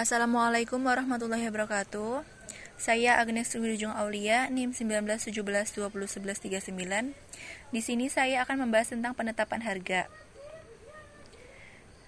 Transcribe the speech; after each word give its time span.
Assalamualaikum 0.00 0.80
warahmatullahi 0.80 1.44
wabarakatuh. 1.52 2.24
Saya 2.80 3.20
Agnes 3.20 3.52
Wijung 3.52 3.92
Aulia, 3.92 4.48
NIM 4.48 4.72
1917201139. 4.72 7.12
Di 7.68 7.80
sini 7.84 8.08
saya 8.08 8.40
akan 8.48 8.64
membahas 8.64 8.96
tentang 8.96 9.12
penetapan 9.12 9.60
harga. 9.60 10.08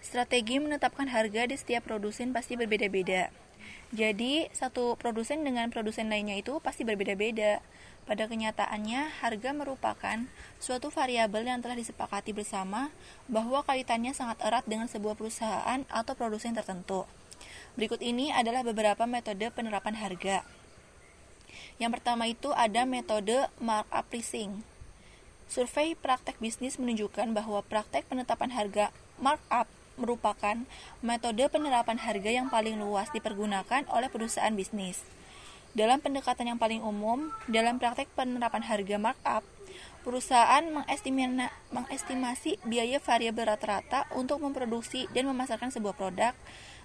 Strategi 0.00 0.56
menetapkan 0.56 1.04
harga 1.12 1.44
di 1.44 1.52
setiap 1.52 1.84
produsen 1.84 2.32
pasti 2.32 2.56
berbeda-beda. 2.56 3.29
Jadi, 3.93 4.48
satu 4.56 4.96
produsen 4.96 5.45
dengan 5.45 5.68
produsen 5.68 6.09
lainnya 6.09 6.40
itu 6.40 6.64
pasti 6.64 6.88
berbeda-beda. 6.88 7.61
Pada 8.09 8.24
kenyataannya, 8.24 9.20
harga 9.20 9.52
merupakan 9.52 10.16
suatu 10.56 10.88
variabel 10.88 11.45
yang 11.45 11.61
telah 11.61 11.77
disepakati 11.77 12.32
bersama 12.32 12.88
bahwa 13.29 13.61
kaitannya 13.68 14.16
sangat 14.16 14.40
erat 14.40 14.64
dengan 14.64 14.88
sebuah 14.88 15.12
perusahaan 15.12 15.84
atau 15.93 16.16
produsen 16.16 16.56
tertentu. 16.56 17.04
Berikut 17.73 18.04
ini 18.04 18.29
adalah 18.29 18.61
beberapa 18.61 19.08
metode 19.08 19.49
penerapan 19.49 19.96
harga. 19.96 20.44
Yang 21.81 21.90
pertama 21.98 22.29
itu 22.29 22.53
ada 22.53 22.85
metode 22.85 23.48
markup 23.57 24.04
pricing. 24.12 24.61
Survei 25.48 25.96
praktek 25.96 26.36
bisnis 26.40 26.76
menunjukkan 26.76 27.32
bahwa 27.32 27.64
praktek 27.64 28.08
penetapan 28.08 28.53
harga 28.53 28.93
markup 29.17 29.68
merupakan 30.00 30.57
metode 31.04 31.45
penerapan 31.53 32.00
harga 32.00 32.31
yang 32.33 32.48
paling 32.48 32.81
luas 32.81 33.08
dipergunakan 33.12 33.84
oleh 33.92 34.09
perusahaan 34.09 34.53
bisnis. 34.53 35.05
Dalam 35.72 36.05
pendekatan 36.05 36.53
yang 36.53 36.61
paling 36.61 36.84
umum, 36.84 37.33
dalam 37.48 37.81
praktek 37.81 38.12
penerapan 38.12 38.61
harga 38.61 38.97
markup, 39.00 39.41
perusahaan 40.05 40.61
mengestimasi 41.72 42.61
biaya 42.69 43.00
variabel 43.00 43.56
rata-rata 43.56 44.05
untuk 44.12 44.45
memproduksi 44.45 45.08
dan 45.17 45.33
memasarkan 45.33 45.72
sebuah 45.72 45.97
produk 45.97 46.36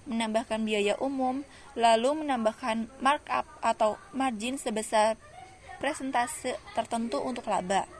menambahkan 0.07 0.63
biaya 0.63 0.95
umum, 1.03 1.43
lalu 1.75 2.23
menambahkan 2.23 2.87
markup 3.03 3.43
atau 3.59 3.99
margin 4.15 4.55
sebesar 4.55 5.19
presentase 5.83 6.55
tertentu 6.73 7.19
untuk 7.19 7.43
laba. 7.51 7.96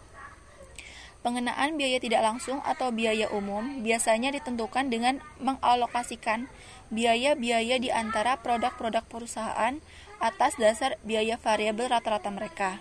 Pengenaan 1.25 1.75
biaya 1.75 1.97
tidak 1.97 2.21
langsung 2.23 2.61
atau 2.63 2.93
biaya 2.93 3.27
umum 3.33 3.81
biasanya 3.83 4.31
ditentukan 4.31 4.87
dengan 4.87 5.19
mengalokasikan 5.41 6.47
biaya-biaya 6.93 7.81
di 7.81 7.89
antara 7.91 8.39
produk-produk 8.39 9.03
perusahaan 9.09 9.81
atas 10.21 10.55
dasar 10.55 10.95
biaya 11.03 11.35
variabel 11.35 11.89
rata-rata 11.91 12.29
mereka. 12.31 12.79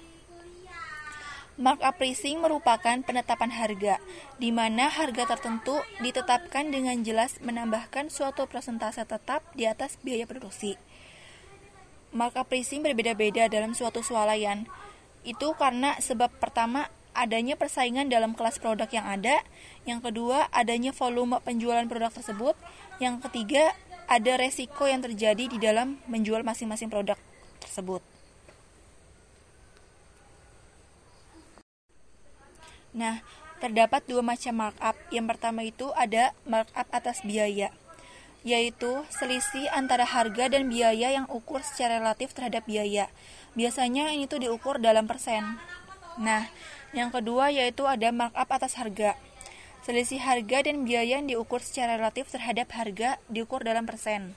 Markup 1.57 1.97
pricing 1.97 2.45
merupakan 2.45 3.01
penetapan 3.01 3.49
harga, 3.49 3.97
di 4.37 4.53
mana 4.53 4.93
harga 4.93 5.25
tertentu 5.25 5.81
ditetapkan 6.05 6.69
dengan 6.69 7.01
jelas 7.01 7.41
menambahkan 7.41 8.13
suatu 8.13 8.45
persentase 8.45 9.09
tetap 9.09 9.41
di 9.57 9.65
atas 9.65 9.97
biaya 10.05 10.29
produksi. 10.29 10.77
Markup 12.13 12.53
pricing 12.53 12.85
berbeda-beda 12.85 13.49
dalam 13.49 13.73
suatu 13.73 14.05
swalayan. 14.05 14.69
Itu 15.25 15.57
karena 15.57 15.97
sebab 15.97 16.29
pertama 16.37 16.93
adanya 17.17 17.57
persaingan 17.57 18.13
dalam 18.13 18.37
kelas 18.37 18.61
produk 18.61 18.87
yang 18.93 19.09
ada, 19.09 19.41
yang 19.89 20.05
kedua 20.05 20.47
adanya 20.53 20.93
volume 20.93 21.41
penjualan 21.41 21.89
produk 21.89 22.13
tersebut, 22.13 22.55
yang 23.01 23.19
ketiga 23.25 23.73
ada 24.07 24.39
resiko 24.39 24.87
yang 24.87 25.03
terjadi 25.03 25.51
di 25.51 25.59
dalam 25.59 25.99
menjual 26.07 26.47
masing-masing 26.47 26.93
produk 26.93 27.19
tersebut. 27.59 28.05
Nah, 32.97 33.21
terdapat 33.61 34.09
dua 34.09 34.25
macam 34.25 34.57
markup. 34.57 34.97
Yang 35.13 35.27
pertama 35.37 35.61
itu 35.67 35.93
ada 35.93 36.33
markup 36.49 36.89
atas 36.89 37.21
biaya, 37.21 37.69
yaitu 38.41 39.05
selisih 39.13 39.69
antara 39.75 40.09
harga 40.09 40.49
dan 40.49 40.73
biaya 40.73 41.13
yang 41.13 41.29
ukur 41.29 41.61
secara 41.61 42.01
relatif 42.01 42.33
terhadap 42.33 42.65
biaya. 42.65 43.13
Biasanya 43.53 44.17
ini 44.17 44.25
tuh 44.25 44.41
diukur 44.41 44.81
dalam 44.81 45.05
persen. 45.05 45.61
Nah, 46.17 46.49
yang 46.97 47.13
kedua 47.13 47.53
yaitu 47.53 47.85
ada 47.85 48.09
markup 48.09 48.49
atas 48.49 48.77
harga. 48.81 49.17
Selisih 49.85 50.19
harga 50.19 50.67
dan 50.67 50.83
biaya 50.83 51.21
yang 51.21 51.29
diukur 51.31 51.63
secara 51.63 51.95
relatif 52.01 52.27
terhadap 52.33 52.73
harga 52.75 53.21
diukur 53.31 53.63
dalam 53.63 53.87
persen. 53.87 54.35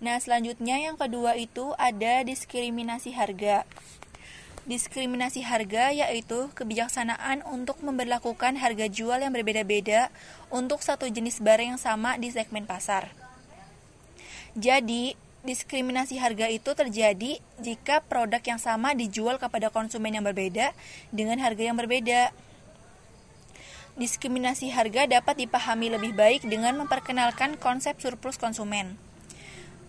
Nah, 0.00 0.16
selanjutnya 0.16 0.80
yang 0.80 0.96
kedua 0.96 1.36
itu 1.36 1.72
ada 1.76 2.24
diskriminasi 2.24 3.12
harga. 3.14 3.68
Diskriminasi 4.68 5.44
harga 5.44 5.92
yaitu 5.92 6.52
kebijaksanaan 6.52 7.40
untuk 7.48 7.80
memperlakukan 7.80 8.60
harga 8.60 8.86
jual 8.88 9.20
yang 9.20 9.32
berbeda-beda 9.32 10.12
untuk 10.52 10.84
satu 10.84 11.08
jenis 11.08 11.40
barang 11.40 11.76
yang 11.76 11.80
sama 11.80 12.16
di 12.20 12.28
segmen 12.28 12.68
pasar. 12.68 13.12
Jadi, 14.58 15.16
diskriminasi 15.40 16.20
harga 16.20 16.52
itu 16.52 16.70
terjadi 16.76 17.40
jika 17.60 18.04
produk 18.04 18.40
yang 18.44 18.60
sama 18.60 18.92
dijual 18.92 19.40
kepada 19.40 19.72
konsumen 19.72 20.12
yang 20.12 20.24
berbeda 20.24 20.76
dengan 21.08 21.40
harga 21.40 21.62
yang 21.72 21.76
berbeda. 21.76 22.32
Diskriminasi 23.96 24.72
harga 24.72 25.08
dapat 25.08 25.44
dipahami 25.44 25.92
lebih 25.92 26.12
baik 26.16 26.46
dengan 26.48 26.76
memperkenalkan 26.80 27.56
konsep 27.60 27.98
surplus 28.00 28.40
konsumen. 28.40 28.96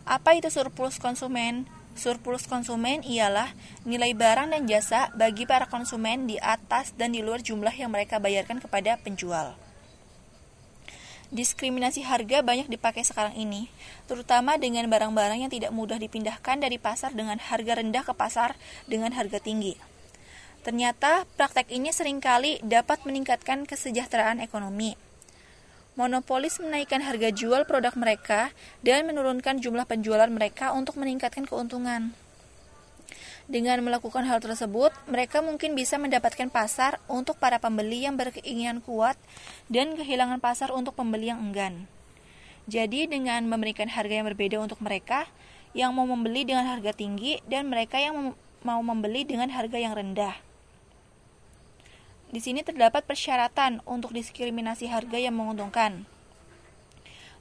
Apa 0.07 0.35
itu 0.35 0.49
surplus 0.49 0.97
konsumen? 0.97 1.69
Surplus 1.91 2.47
konsumen 2.47 3.03
ialah 3.03 3.51
nilai 3.83 4.15
barang 4.15 4.55
dan 4.55 4.63
jasa 4.63 5.11
bagi 5.13 5.43
para 5.43 5.67
konsumen 5.67 6.23
di 6.23 6.39
atas 6.39 6.95
dan 6.95 7.11
di 7.11 7.19
luar 7.19 7.43
jumlah 7.43 7.75
yang 7.75 7.91
mereka 7.91 8.17
bayarkan 8.17 8.63
kepada 8.63 8.95
penjual. 9.03 9.53
Diskriminasi 11.31 12.03
harga 12.03 12.43
banyak 12.43 12.67
dipakai 12.67 13.07
sekarang 13.07 13.39
ini, 13.39 13.71
terutama 14.03 14.59
dengan 14.59 14.85
barang-barang 14.91 15.47
yang 15.47 15.51
tidak 15.51 15.71
mudah 15.71 15.95
dipindahkan 15.95 16.59
dari 16.59 16.75
pasar 16.75 17.15
dengan 17.15 17.39
harga 17.39 17.79
rendah 17.79 18.03
ke 18.03 18.11
pasar 18.11 18.59
dengan 18.83 19.15
harga 19.15 19.39
tinggi. 19.39 19.79
Ternyata 20.61 21.23
praktek 21.39 21.71
ini 21.71 21.89
sering 21.95 22.19
kali 22.19 22.59
dapat 22.61 23.07
meningkatkan 23.07 23.63
kesejahteraan 23.63 24.43
ekonomi 24.43 24.93
monopolis 25.99 26.57
menaikkan 26.63 27.03
harga 27.03 27.29
jual 27.35 27.67
produk 27.67 27.91
mereka 27.99 28.55
dan 28.79 29.03
menurunkan 29.07 29.59
jumlah 29.59 29.83
penjualan 29.83 30.29
mereka 30.31 30.71
untuk 30.71 30.95
meningkatkan 30.95 31.43
keuntungan. 31.43 32.15
Dengan 33.51 33.83
melakukan 33.83 34.23
hal 34.23 34.39
tersebut, 34.39 34.95
mereka 35.11 35.43
mungkin 35.43 35.75
bisa 35.75 35.99
mendapatkan 35.99 36.47
pasar 36.47 37.03
untuk 37.11 37.35
para 37.35 37.59
pembeli 37.59 38.07
yang 38.07 38.15
berkeinginan 38.15 38.79
kuat 38.79 39.19
dan 39.67 39.91
kehilangan 39.99 40.39
pasar 40.39 40.71
untuk 40.71 40.95
pembeli 40.95 41.35
yang 41.35 41.51
enggan. 41.51 41.83
Jadi, 42.71 43.11
dengan 43.11 43.43
memberikan 43.51 43.91
harga 43.91 44.23
yang 44.23 44.27
berbeda 44.31 44.55
untuk 44.55 44.79
mereka 44.79 45.27
yang 45.75 45.91
mau 45.91 46.07
membeli 46.07 46.47
dengan 46.47 46.63
harga 46.63 46.95
tinggi 46.95 47.43
dan 47.43 47.67
mereka 47.67 47.99
yang 47.99 48.31
mau 48.63 48.79
membeli 48.79 49.27
dengan 49.27 49.51
harga 49.51 49.75
yang 49.75 49.99
rendah. 49.99 50.39
Di 52.31 52.39
sini 52.39 52.63
terdapat 52.63 53.03
persyaratan 53.03 53.83
untuk 53.83 54.15
diskriminasi 54.15 54.87
harga 54.87 55.19
yang 55.19 55.35
menguntungkan, 55.35 56.07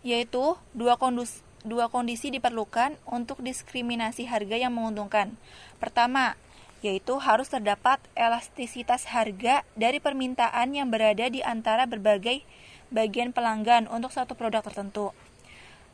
yaitu 0.03 0.59
dua 0.75 0.99
kondisi, 0.99 1.47
dua 1.62 1.93
kondisi 1.93 2.32
diperlukan 2.32 2.97
untuk 3.09 3.44
diskriminasi 3.44 4.25
harga 4.28 4.56
yang 4.56 4.72
menguntungkan. 4.72 5.37
Pertama, 5.76 6.37
yaitu 6.81 7.21
harus 7.21 7.53
terdapat 7.53 8.00
elastisitas 8.16 9.04
harga 9.12 9.65
dari 9.76 10.00
permintaan 10.00 10.72
yang 10.72 10.88
berada 10.88 11.28
di 11.28 11.44
antara 11.44 11.84
berbagai 11.84 12.41
bagian 12.88 13.37
pelanggan 13.37 13.87
untuk 13.93 14.10
satu 14.10 14.32
produk 14.32 14.65
tertentu. 14.65 15.12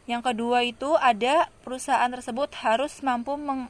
Yang 0.06 0.32
kedua 0.32 0.62
itu 0.62 0.94
ada 1.02 1.50
perusahaan 1.66 2.06
tersebut 2.06 2.54
harus 2.62 3.02
mampu 3.02 3.34
meng 3.34 3.66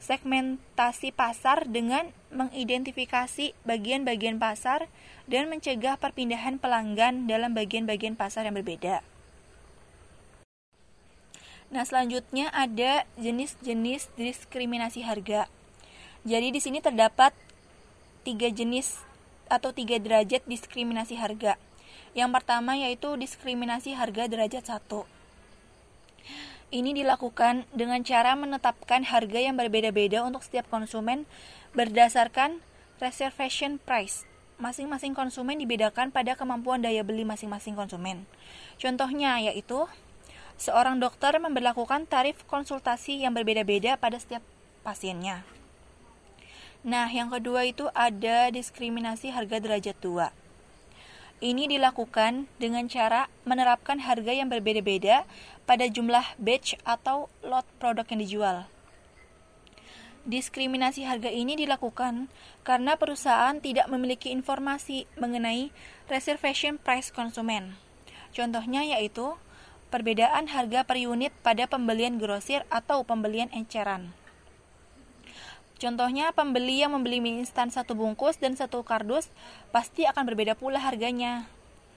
segmentasi 0.00 1.12
pasar 1.12 1.68
dengan 1.68 2.08
mengidentifikasi 2.32 3.52
bagian-bagian 3.68 4.40
pasar 4.40 4.88
dan 5.28 5.52
mencegah 5.52 6.00
perpindahan 6.00 6.56
pelanggan 6.56 7.28
dalam 7.28 7.52
bagian-bagian 7.52 8.16
pasar 8.16 8.48
yang 8.48 8.56
berbeda. 8.56 9.04
Nah, 11.70 11.86
selanjutnya 11.86 12.50
ada 12.50 13.06
jenis-jenis 13.14 14.10
diskriminasi 14.18 15.06
harga. 15.06 15.46
Jadi 16.26 16.50
di 16.50 16.60
sini 16.60 16.82
terdapat 16.82 17.30
tiga 18.26 18.50
jenis 18.50 19.00
atau 19.46 19.70
tiga 19.70 19.96
derajat 20.02 20.42
diskriminasi 20.50 21.14
harga. 21.14 21.54
Yang 22.12 22.30
pertama 22.34 22.74
yaitu 22.74 23.14
diskriminasi 23.14 23.94
harga 23.94 24.26
derajat 24.26 24.66
satu. 24.66 25.06
Ini 26.70 26.94
dilakukan 26.94 27.66
dengan 27.74 28.02
cara 28.06 28.38
menetapkan 28.38 29.02
harga 29.02 29.38
yang 29.42 29.58
berbeda-beda 29.58 30.22
untuk 30.22 30.46
setiap 30.46 30.70
konsumen 30.70 31.26
berdasarkan 31.74 32.62
reservation 33.02 33.82
price. 33.82 34.22
Masing-masing 34.60 35.16
konsumen 35.16 35.58
dibedakan 35.58 36.14
pada 36.14 36.38
kemampuan 36.38 36.78
daya 36.78 37.02
beli 37.02 37.26
masing-masing 37.26 37.74
konsumen. 37.74 38.22
Contohnya 38.78 39.40
yaitu 39.40 39.88
seorang 40.60 41.00
dokter 41.00 41.32
memperlakukan 41.40 42.04
tarif 42.04 42.44
konsultasi 42.44 43.24
yang 43.24 43.32
berbeda-beda 43.32 43.96
pada 43.96 44.20
setiap 44.20 44.44
pasiennya. 44.84 45.40
Nah, 46.84 47.08
yang 47.08 47.32
kedua 47.32 47.64
itu 47.64 47.88
ada 47.96 48.52
diskriminasi 48.52 49.32
harga 49.32 49.56
derajat 49.56 49.96
2. 50.04 50.28
Ini 51.40 51.72
dilakukan 51.72 52.52
dengan 52.60 52.84
cara 52.92 53.32
menerapkan 53.48 53.96
harga 54.04 54.36
yang 54.36 54.52
berbeda-beda 54.52 55.24
pada 55.64 55.88
jumlah 55.88 56.36
batch 56.36 56.76
atau 56.84 57.32
lot 57.40 57.64
produk 57.80 58.04
yang 58.12 58.20
dijual. 58.20 58.56
Diskriminasi 60.28 61.08
harga 61.08 61.32
ini 61.32 61.56
dilakukan 61.56 62.28
karena 62.60 63.00
perusahaan 63.00 63.56
tidak 63.56 63.88
memiliki 63.88 64.28
informasi 64.28 65.08
mengenai 65.16 65.72
reservation 66.12 66.76
price 66.76 67.08
konsumen. 67.08 67.80
Contohnya 68.36 68.84
yaitu 68.84 69.40
perbedaan 69.90 70.46
harga 70.48 70.86
per 70.86 70.96
unit 71.02 71.34
pada 71.42 71.66
pembelian 71.66 72.16
grosir 72.16 72.62
atau 72.70 73.02
pembelian 73.02 73.50
eceran. 73.50 74.14
Contohnya, 75.80 76.30
pembeli 76.30 76.84
yang 76.84 76.92
membeli 76.92 77.18
mie 77.24 77.40
instan 77.40 77.72
satu 77.72 77.96
bungkus 77.96 78.36
dan 78.36 78.52
satu 78.52 78.84
kardus 78.84 79.32
pasti 79.74 80.04
akan 80.04 80.28
berbeda 80.28 80.52
pula 80.54 80.78
harganya. 80.78 81.48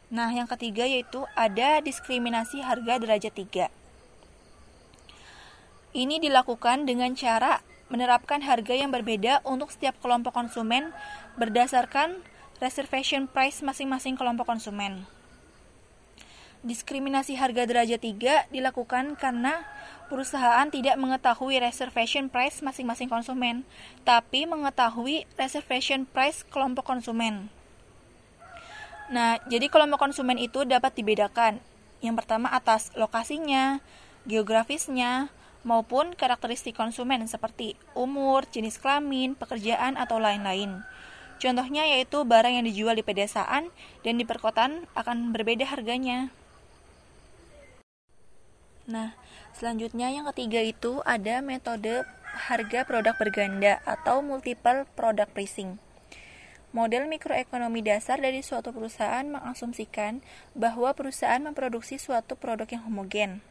Nah, 0.08 0.32
yang 0.32 0.48
ketiga 0.48 0.88
yaitu 0.88 1.28
ada 1.36 1.84
diskriminasi 1.84 2.64
harga 2.64 3.00
derajat 3.00 3.34
3. 3.36 3.68
Ini 5.94 6.18
dilakukan 6.18 6.90
dengan 6.90 7.14
cara 7.14 7.60
menerapkan 7.92 8.42
harga 8.42 8.74
yang 8.74 8.90
berbeda 8.90 9.46
untuk 9.46 9.70
setiap 9.70 10.00
kelompok 10.02 10.34
konsumen 10.34 10.90
berdasarkan 11.38 12.24
reservation 12.64 13.28
price 13.30 13.62
masing-masing 13.62 14.18
kelompok 14.18 14.48
konsumen. 14.50 15.06
Diskriminasi 16.64 17.36
harga 17.36 17.68
derajat 17.68 18.00
3 18.00 18.48
dilakukan 18.48 19.20
karena 19.20 19.68
perusahaan 20.08 20.64
tidak 20.72 20.96
mengetahui 20.96 21.60
reservation 21.60 22.32
price 22.32 22.64
masing-masing 22.64 23.12
konsumen, 23.12 23.68
tapi 24.08 24.48
mengetahui 24.48 25.28
reservation 25.36 26.08
price 26.08 26.48
kelompok 26.48 26.88
konsumen. 26.88 27.52
Nah, 29.12 29.44
jadi 29.52 29.68
kelompok 29.68 30.08
konsumen 30.08 30.40
itu 30.40 30.64
dapat 30.64 30.96
dibedakan. 30.96 31.60
Yang 32.00 32.16
pertama 32.24 32.48
atas 32.56 32.96
lokasinya, 32.96 33.84
geografisnya, 34.24 35.28
maupun 35.68 36.16
karakteristik 36.16 36.80
konsumen 36.80 37.28
seperti 37.28 37.76
umur, 37.92 38.48
jenis 38.48 38.80
kelamin, 38.80 39.36
pekerjaan, 39.36 40.00
atau 40.00 40.20
lain-lain. 40.20 40.84
Contohnya 41.44 41.84
yaitu 41.84 42.24
barang 42.24 42.56
yang 42.56 42.64
dijual 42.64 42.96
di 42.96 43.04
pedesaan 43.04 43.68
dan 44.08 44.16
di 44.16 44.24
perkotaan 44.24 44.88
akan 44.96 45.36
berbeda 45.36 45.68
harganya. 45.68 46.32
Nah, 48.84 49.16
selanjutnya 49.56 50.12
yang 50.12 50.28
ketiga 50.36 50.60
itu 50.60 51.00
ada 51.08 51.40
metode 51.40 52.04
harga 52.34 52.84
produk 52.84 53.16
berganda 53.16 53.80
atau 53.88 54.20
multiple 54.20 54.84
product 54.98 55.32
pricing. 55.32 55.80
Model 56.74 57.06
mikroekonomi 57.06 57.86
dasar 57.86 58.18
dari 58.18 58.42
suatu 58.42 58.74
perusahaan 58.74 59.24
mengasumsikan 59.30 60.26
bahwa 60.58 60.90
perusahaan 60.98 61.38
memproduksi 61.38 62.02
suatu 62.02 62.34
produk 62.34 62.66
yang 62.66 62.84
homogen. 62.90 63.46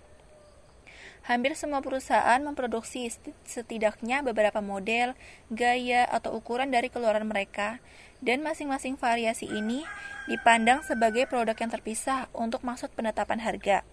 Hampir 1.23 1.55
semua 1.55 1.79
perusahaan 1.79 2.43
memproduksi 2.43 3.07
setidaknya 3.47 4.27
beberapa 4.27 4.59
model, 4.59 5.15
gaya, 5.55 6.03
atau 6.11 6.35
ukuran 6.35 6.75
dari 6.75 6.91
keluaran 6.91 7.23
mereka, 7.31 7.79
dan 8.19 8.43
masing-masing 8.43 8.99
variasi 8.99 9.47
ini 9.47 9.87
dipandang 10.27 10.83
sebagai 10.83 11.31
produk 11.31 11.55
yang 11.55 11.71
terpisah 11.71 12.27
untuk 12.35 12.67
maksud 12.67 12.91
penetapan 12.99 13.39
harga. 13.39 13.87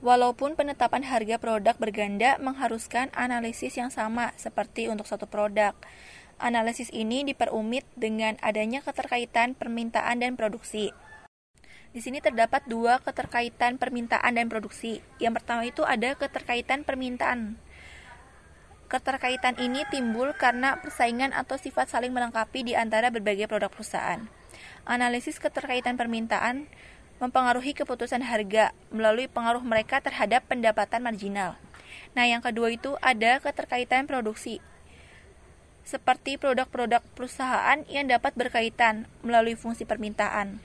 Walaupun 0.00 0.56
penetapan 0.56 1.04
harga 1.04 1.36
produk 1.36 1.76
berganda 1.76 2.40
mengharuskan 2.40 3.12
analisis 3.12 3.76
yang 3.76 3.92
sama 3.92 4.32
seperti 4.40 4.88
untuk 4.88 5.04
satu 5.04 5.28
produk, 5.28 5.76
analisis 6.40 6.88
ini 6.88 7.20
diperumit 7.20 7.84
dengan 8.00 8.40
adanya 8.40 8.80
keterkaitan 8.80 9.52
permintaan 9.52 10.24
dan 10.24 10.40
produksi. 10.40 10.88
Di 11.92 12.00
sini 12.00 12.24
terdapat 12.24 12.64
dua 12.64 13.04
keterkaitan 13.04 13.76
permintaan 13.76 14.40
dan 14.40 14.48
produksi. 14.48 15.04
Yang 15.20 15.44
pertama 15.44 15.68
itu 15.68 15.84
ada 15.84 16.16
keterkaitan 16.16 16.80
permintaan. 16.80 17.60
Keterkaitan 18.88 19.60
ini 19.60 19.84
timbul 19.92 20.32
karena 20.32 20.80
persaingan 20.80 21.36
atau 21.36 21.60
sifat 21.60 21.92
saling 21.92 22.16
melengkapi 22.16 22.64
di 22.64 22.72
antara 22.72 23.12
berbagai 23.12 23.52
produk 23.52 23.68
perusahaan. 23.68 24.24
Analisis 24.88 25.36
keterkaitan 25.36 26.00
permintaan 26.00 26.72
mempengaruhi 27.20 27.76
keputusan 27.76 28.24
harga 28.24 28.72
melalui 28.88 29.28
pengaruh 29.28 29.60
mereka 29.60 30.00
terhadap 30.00 30.48
pendapatan 30.48 31.04
marginal. 31.04 31.60
Nah, 32.16 32.26
yang 32.26 32.42
kedua 32.42 32.72
itu 32.74 32.96
ada 33.04 33.38
keterkaitan 33.38 34.08
produksi. 34.08 34.58
Seperti 35.84 36.40
produk-produk 36.40 37.04
perusahaan 37.14 37.84
yang 37.86 38.08
dapat 38.08 38.34
berkaitan 38.34 39.06
melalui 39.20 39.54
fungsi 39.54 39.84
permintaan. 39.84 40.58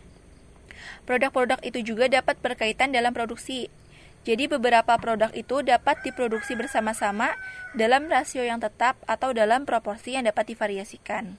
Produk-produk 1.05 1.59
itu 1.61 1.93
juga 1.93 2.09
dapat 2.09 2.39
berkaitan 2.41 2.95
dalam 2.95 3.13
produksi. 3.13 3.69
Jadi 4.25 4.49
beberapa 4.49 4.97
produk 4.97 5.29
itu 5.37 5.61
dapat 5.61 6.01
diproduksi 6.01 6.57
bersama-sama 6.57 7.37
dalam 7.77 8.09
rasio 8.09 8.41
yang 8.41 8.57
tetap 8.57 8.97
atau 9.05 9.29
dalam 9.37 9.69
proporsi 9.69 10.17
yang 10.17 10.25
dapat 10.25 10.49
divariasikan. 10.49 11.37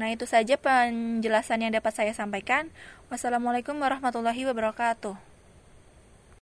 Nah, 0.00 0.08
itu 0.08 0.24
saja 0.24 0.56
penjelasan 0.56 1.64
yang 1.64 1.72
dapat 1.72 1.92
saya 1.92 2.12
sampaikan. 2.16 2.72
Wassalamualaikum 3.12 3.76
warahmatullahi 3.76 4.48
wabarakatuh. 4.48 5.31